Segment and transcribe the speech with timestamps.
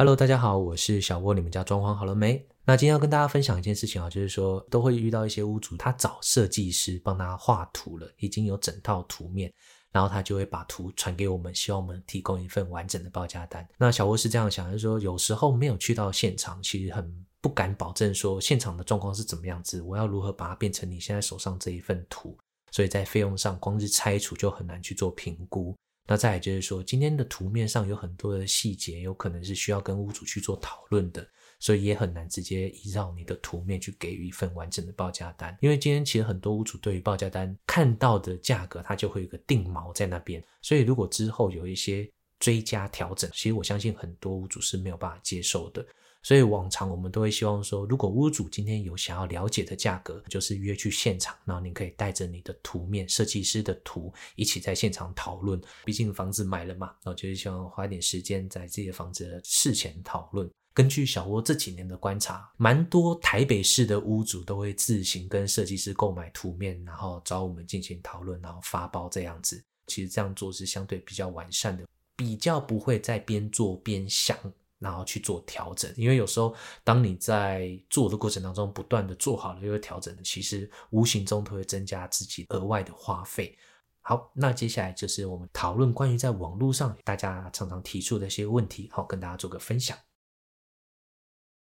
[0.00, 2.42] Hello，大家好，我是小窝，你们家装潢好了没？
[2.64, 9.52] 那今天要跟大家分享一件事情啊，就是说都会遇到一些屋主，他找设计师帮他画图了，已经有整套图面，
[9.92, 13.68] 然后他就会把图传给我们，希望我们提供一份完整的报价单。
[13.76, 22.34] 那小窝是这样想，就是说有时候没有去到现场，其实很不敢保证说现场的状况是怎么样子，我要如何把它变成你现在手上这一份图，
[22.70, 25.76] 所以在费用上光是拆除就很难去做评估。
[26.10, 31.24] 那再来就是说，今天的图面上有很多的细节，有可能是需要跟屋主去做讨论的，
[31.60, 35.56] 所以也很难直接依照你的图面去给予一份完整的报价单。
[35.60, 45.86] 因为今天其实很多屋主对于报价单看到的价格，它就会有个定锚在那边，所以如果之后有一些追加调整，其实我相信很多屋主是没有办法接受的。
[46.22, 55.60] 所以往常我们都会希望说，如果屋主今天有想要了解的价格，就是约去现场，然后您可以带着你的图面、设计师的图一起在现场讨论。
[55.84, 60.48] 毕竟房子买了嘛，然后就是希望花一点时间在自己的房子的事前讨论。
[60.72, 69.62] 根据小窝这几年的观察，蛮多台北市的屋主都会自行跟设计师购买图面，然后找我们进行讨论，然后发包这样子。
[69.86, 74.38] 其实这样做是相对比较完善的，比较不会在边做边想。
[74.80, 83.56] 然后去做调整，因为有时候当你在做的过程当中不断的做好了又调整，其实无形中都会增加自己额外的花费。
[84.00, 89.96] 好，那接下来就是我们讨论关于在网络上大家常常提出的一些问题，好，跟大家做个分享。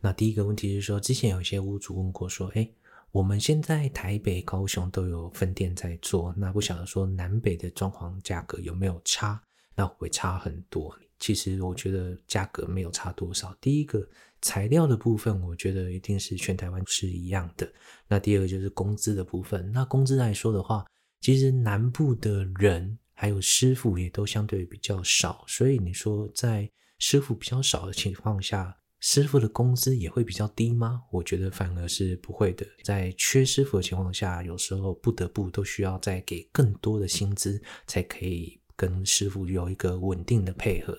[0.00, 2.74] 那第一个问题是说，之前有一些屋主问过说，诶，
[3.10, 9.40] 我们现在台北、高雄都有分店在做，那不晓得说南北的装潢价格有没有差？
[9.76, 10.96] 那会不会差很多？
[11.24, 13.56] 其实我觉得价格没有差多少。
[13.58, 14.06] 第一个
[14.42, 17.66] 材料的部分，我觉得一定是全台湾是一样的。
[18.06, 19.72] 那第二个就是工资的部分。
[19.72, 20.84] 那工资来说的话，
[21.22, 31.04] 其实南部的人还有师傅也都相对比较少，所以你说在师傅比较少的情况下，师傅的工资也会比较低吗？
[31.10, 32.66] 我觉得反而是不会的。
[32.82, 40.94] 在缺师傅的情况下，有时候不得不都需要再给更多的薪资，才可以跟师傅有一个稳定的配合。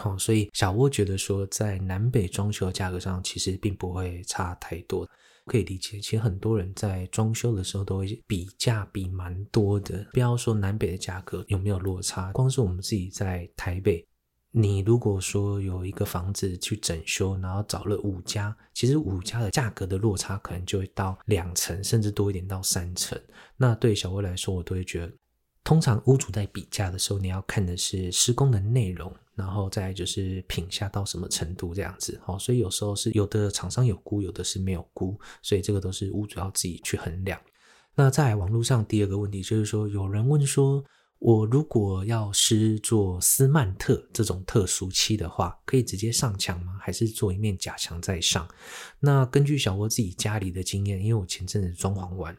[0.00, 5.06] 好，所以小窝觉得说，在南北装修的价格上，其实并不会差太多。
[5.44, 10.06] 可以理解，其实很多人在装修的时候都会比价比蛮多的。
[10.14, 14.02] 不要说南北的价格有没有落差，光是我们自己在台北，
[14.52, 23.20] 你如果说有一个房子去整修，然后找了五家，其实五家的价格的落差可能就会到两成，甚至多一点到三成。
[23.58, 25.12] 那对小窝来说，我都会觉得。
[25.62, 32.20] 通常屋主在比价的时候，你要看的是施工的内容，然后再就是品下到什么程度这样子。
[32.24, 37.40] 好，所以有时候是有的厂商有估，有的是没有估，所以这个都是屋主要自己去衡量。
[37.94, 40.82] 那在网络上第二个问题就是说，有人问说，
[41.18, 46.78] 我如果要施做斯曼特这种特殊漆的话，可以直接上墙吗？
[46.80, 48.48] 还是做一面假墙再上？
[49.00, 52.36] 那根据小窝自己家里的经验，因为我前阵子装潢完。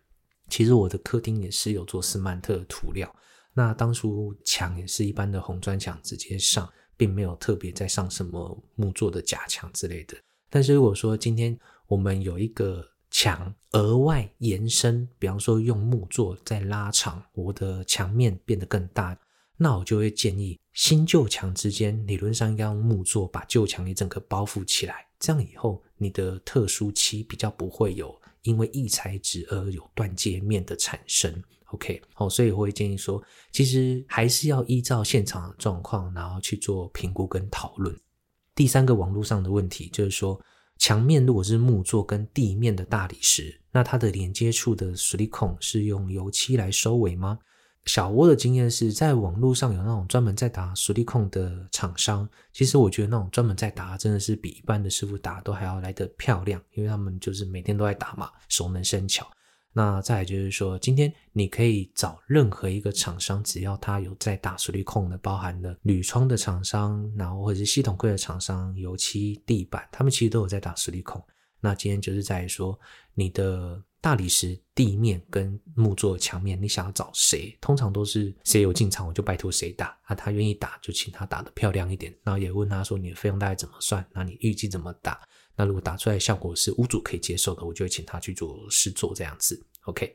[0.49, 3.13] 其实我的客厅也是有做斯曼特的涂料，
[3.53, 10.17] 那当初墙也是一般的红砖墙直接上，并没有特别再上什么木作的假墙之类的。
[10.49, 11.57] 但是如果说今天
[11.87, 19.17] 我们有一个墙额外延伸，比方说用木作再拉长，我的墙面变得更大，
[19.57, 28.19] 那我就会建议新旧墙之间理论上应该用木作把旧墙一整个包覆起来，这样以后你的特殊漆比较不会有。
[28.43, 31.31] 因为异材质而有断接面的产生
[31.71, 33.21] ，OK，好，所以我会建议说，
[33.51, 37.95] 其实还是要依照现场的状况，然后去做评估跟讨论。
[38.53, 40.39] 第三个网络上的问题就是说，
[40.77, 47.39] 墙面如果是木作跟地面的大理石，那它的连接处的矽利康是用油漆来收尾吗？
[47.85, 59.27] 小窝的经验是在网络上有那种专门在打矽利康的厂商，其实我觉得那种专门在打真的是比一般的师傅打都还要来得漂亮，因为他们就是每天都在打嘛，熟能生巧。
[59.73, 71.23] 那再来就是说，今天你可以找任何一个厂商，只要他有在打矽利控的，包含了铝窗的厂商，然后或者是系统柜的厂商、油漆、地板，他们其实都有在打矽利控。
[71.59, 72.79] 那今天就是在说
[73.13, 73.83] 你的。
[74.03, 77.55] 大理石地面跟木作墙面，你想要找谁？
[77.61, 80.15] 通常都是谁有进场，我就拜托谁打啊。
[80.15, 82.11] 他愿意打，就请他打得漂亮一点。
[82.23, 84.03] 然后也问他说，你的费用大概怎么算？
[84.11, 85.21] 那你预计怎么打？
[85.61, 89.63] 那如果打出来效果是屋主可以接受的，我就会请他去做试做这样子。
[89.85, 90.11] OK。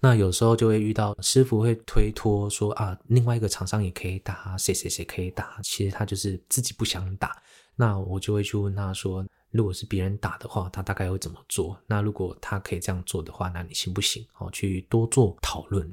[0.00, 5.60] 那有时候就会遇到师傅会推脱说啊，另外一个厂商也可以打，谁谁谁可以打。
[5.62, 7.40] 其实他就是自己不想打。
[7.76, 9.24] 那我就会去问他说。
[9.52, 11.76] 如果是别人打的话，他大概会怎么做？
[11.88, 14.24] 那如果他可以这样做的话，那你行不行？
[14.38, 15.92] 哦，去多做讨论。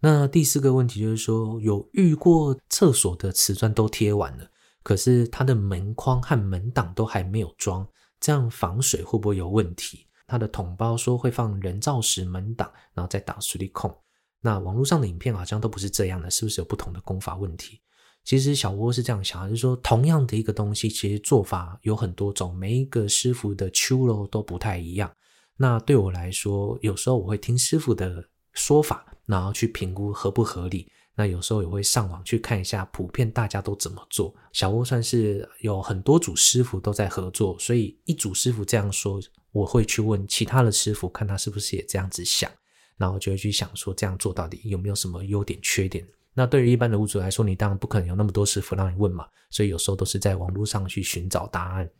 [0.00, 4.50] 那第四个问题就是说，有遇过厕所的瓷砖都贴完了，
[4.82, 7.86] 可是它的门框和门挡都还没有装，
[8.20, 10.06] 这样防水会不会有问题？
[10.26, 13.94] 他的桶包说会放人造石门挡，然后再打矽利康。
[14.40, 17.80] 那网络上的影片好像都不是这样的，是不是有不同的功法问题？
[18.24, 25.10] 其实小窝是这样想，就是说同样的一个东西，其实做法有很多种，每一个师傅的手路都不太一样。
[25.56, 30.90] 那对我来说，有时候我会听师傅的说法，然后去评估合不合理。
[31.16, 34.34] 那有时候也会上网去看一下，普遍大家都怎么做。
[34.52, 39.20] 小窝算是有很多组师傅都在合作，所以一组师傅这样说，
[39.50, 42.50] 我会去问其他的师傅，看他是不是也这样子想。
[42.98, 46.06] 然后就会去想说，这样做到底有没有什么优点缺点？
[46.32, 51.90] 那对于一般的屋主来说，你当然不可能有那么多师傅让你问嘛，所以有时候都是在网络上去寻找答案。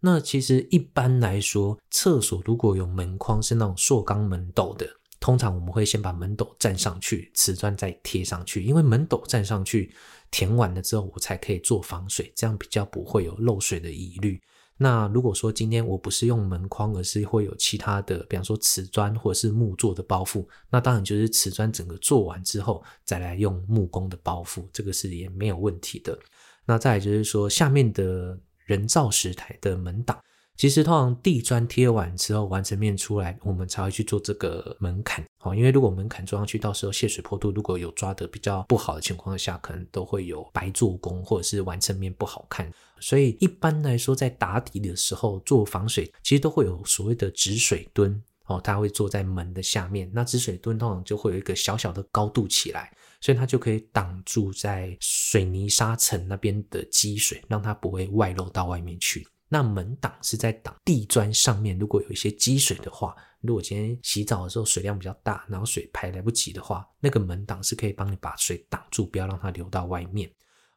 [0.00, 4.86] 那其实一般来说，厕所如果有门框是那种塑钢门斗的，
[5.26, 9.92] 通常我们会先把门斗站上去，瓷砖再贴上去，因为门斗站上去
[10.30, 14.40] 填完了之后，我才可以做防水，这样比较不会有漏水的疑虑。
[14.76, 26.16] 那如果说今天我不是用门框，而是会有其他的，比方说瓷砖或者是木做的包覆，那当然就是瓷砖整个做完之后再来用木工的包覆，这个是也没有问题的。
[26.64, 30.16] 那再来就是说下面的人造石台的门挡。
[30.56, 35.22] 其实通常地砖贴完之后，完成面出来，我们才会去做这个门槛。
[35.38, 42.72] 好，因为如果门槛做上去，到时候泄水坡度如果有抓得比较不好的情况下，可能都会有白做工或者是完成面不好看。
[43.00, 50.10] 所以一般来说，在打底的时候做防水，其实都会有所谓的止水墩哦，它会坐在门的下面。
[50.14, 59.26] 那止水墩通常就会有一个小小的高度起来，所以它就可以挡住在水泥沙层那边的积水，让它不会外漏到外面去。
[59.48, 70.28] 那门挡是在挡地砖上面，如果有一些积水的话，如果今天洗澡的时候水量比较大，然后水排来不及的话，那个门挡是可以帮你把水挡住，不要让它流到外面。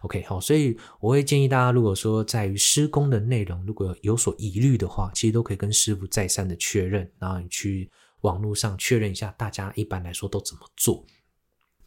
[0.02, 7.90] OK，好，所以我会建议大家，如果说在于施工的内容如果有所疑虑的话，其实都可以跟师傅再三的确认，然后你去
[8.22, 11.04] 网络上确认一下，大家一般来说都怎么做。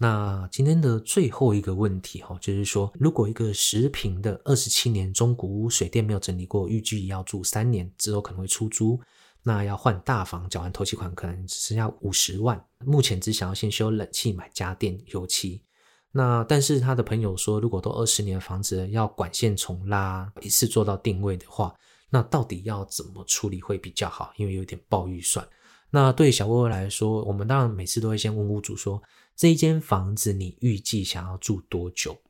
[0.03, 9.01] 那今天的最后一个问题哈，就是说，如果一个十坪的二十七年中古屋，水电没有整理过，预计要住三年之后可能会出租，
[9.45, 15.63] 那要换大房，缴完头期款可能只剩下五十万，目前只想要先修冷气、买家电、油漆。
[16.11, 21.73] 那但是他的朋友说，如果都二十年的房子要管线重拉，一次做到定位的话，
[22.11, 24.33] 那到底要怎么处理会比较好？
[24.37, 25.47] 因为有点爆预算。
[25.95, 29.01] 那对小窝来说，我们当然每次都会先问屋主说，
[29.37, 32.20] 这一间房子你预计想要住多久？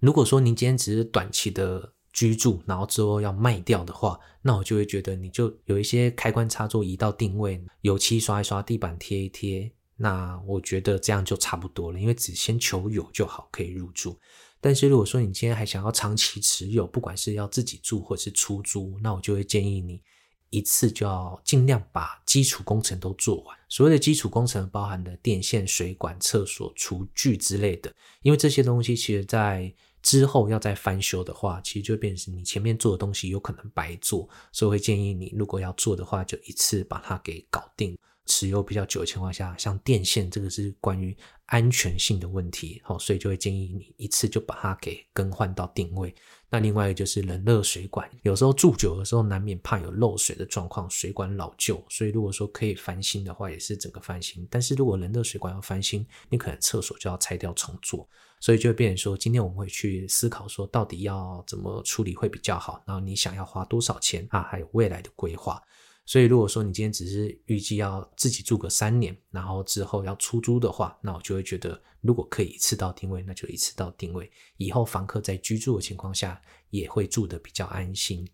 [0.00, 14.18] 如果说您今天只是短期的居住，然后之后要卖掉的话，那我就会觉得你就有一些开关插座移到定位，油漆刷一刷，地板贴一贴，那我觉得这样就差不多了，因为只先求有就好，可以入住。
[14.60, 20.02] 但是如果说你今天还想要长期持有，不管是要自己住或是出租，那我就会建议你。
[20.50, 23.55] 一次就要尽量把基础工程都做完。
[23.68, 27.92] 所谓的基础工程，包含的电线、水管、厕所、厨具之类的。
[28.22, 29.72] 因为这些东西，其实在
[30.02, 34.28] 之后要再翻修的话，其实就变成你前面做的东西有可能白做。
[34.52, 37.98] 所以会建议你，如果要做的话，就一次把它给搞定。
[38.26, 46.14] 持有比较久的情况下，像电线这个是关于安全性的问题，好，所以就会建议你一次就把它给更换到定位。
[46.48, 54.46] 那另外一个就是冷热水管，有时候住久的时候难免怕有漏水的状况，水管老旧，所以如果说可以翻新的话，也是整个翻新。
[54.50, 58.08] 但是如果冷热水管要翻新，你可能厕所就要拆掉重做，
[58.40, 65.62] 所以就会变成说，今天我们会去思考说，到底要怎么处理会比较好，然后你想要花多少钱啊，还有未来的规划。
[66.06, 74.30] 所以，如果说你今天只是预计要自己住个三年，然后之后要出租的话，那我就会觉得，如果可以一次到定位，那就一次到定位。
[74.56, 78.26] 以后房客在居住的情况下，也会住得比较安心。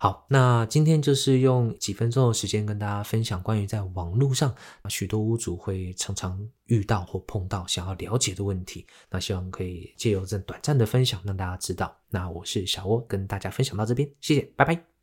[0.00, 4.54] 好，那今天就是用几分钟的时间跟大家分享关于在网络上
[4.88, 8.86] 许多屋主会常常遇到或碰到想要了解的问题。
[9.10, 11.94] 那希望可以借由这短暂的分享，让大家知道。
[12.10, 14.97] 那我是小窝，跟大家分享到这边，谢谢，拜拜。